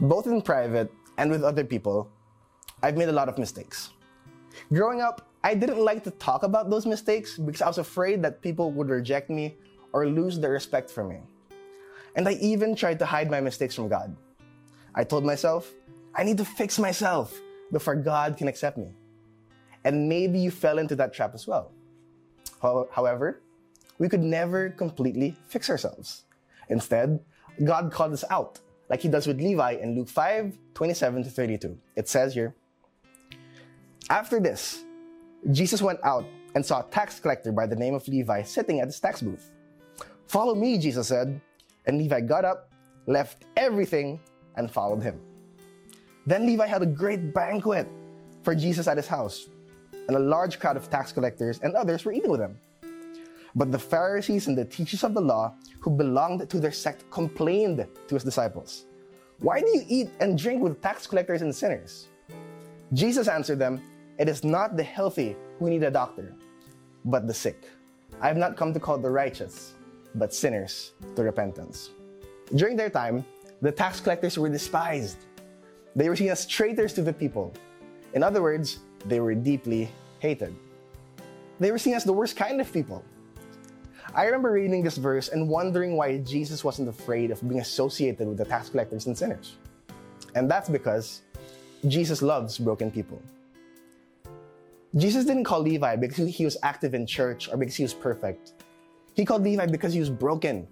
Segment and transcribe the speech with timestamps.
[0.00, 2.10] both in private and with other people,
[2.82, 3.90] I've made a lot of mistakes.
[4.72, 8.42] Growing up, I didn't like to talk about those mistakes because I was afraid that
[8.42, 9.56] people would reject me
[9.92, 11.20] or lose their respect for me.
[12.16, 14.16] And I even tried to hide my mistakes from God.
[14.94, 15.72] I told myself,
[16.14, 17.38] I need to fix myself
[17.70, 18.88] before God can accept me.
[19.84, 21.72] And maybe you fell into that trap as well.
[22.60, 23.40] However,
[23.98, 26.24] we could never completely fix ourselves.
[26.68, 27.20] Instead,
[27.64, 28.58] God called us out,
[28.90, 31.78] like he does with Levi in Luke 5 27 to 32.
[31.96, 32.54] It says here
[34.10, 34.84] After this,
[35.52, 38.88] Jesus went out and saw a tax collector by the name of Levi sitting at
[38.88, 39.50] his tax booth.
[40.26, 41.40] Follow me, Jesus said.
[41.86, 42.70] And Levi got up,
[43.06, 44.20] left everything,
[44.56, 45.18] and followed him.
[46.26, 47.88] Then Levi had a great banquet
[48.42, 49.48] for Jesus at his house,
[50.08, 52.58] and a large crowd of tax collectors and others were eating with him.
[53.54, 57.86] But the Pharisees and the teachers of the law who belonged to their sect complained
[58.08, 58.86] to his disciples,
[59.40, 62.08] Why do you eat and drink with tax collectors and sinners?
[62.92, 63.80] Jesus answered them,
[64.18, 66.34] It is not the healthy who need a doctor,
[67.04, 67.68] but the sick.
[68.20, 69.74] I have not come to call the righteous,
[70.14, 71.90] but sinners to repentance.
[72.54, 73.24] During their time,
[73.62, 75.18] the tax collectors were despised.
[75.94, 77.52] They were seen as traitors to the people.
[78.14, 80.54] In other words, they were deeply hated.
[81.58, 83.04] They were seen as the worst kind of people.
[84.12, 88.38] I remember reading this verse and wondering why Jesus wasn't afraid of being associated with
[88.38, 89.56] the tax collectors and sinners.
[90.34, 91.22] And that's because
[91.86, 93.22] Jesus loves broken people.
[94.96, 98.54] Jesus didn't call Levi because he was active in church or because he was perfect.
[99.14, 100.66] He called Levi because he was broken.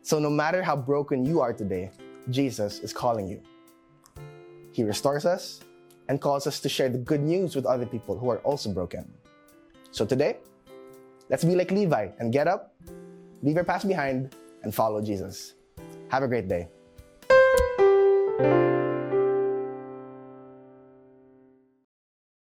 [0.00, 1.90] So no matter how broken you are today,
[2.30, 3.42] Jesus is calling you.
[4.72, 5.60] He restores us
[6.08, 9.12] and calls us to share the good news with other people who are also broken.
[9.90, 10.38] So today,
[11.30, 12.74] let's be like Levi and get up,
[13.42, 15.54] leave your past behind, and follow Jesus.
[16.10, 16.68] Have a great day.